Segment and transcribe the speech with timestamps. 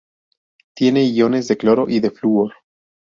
[0.73, 2.55] Tiene iones de cloro y de flúor.